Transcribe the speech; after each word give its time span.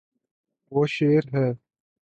وہ 0.71 0.83
شیر 0.95 1.23
ہے 1.33 1.47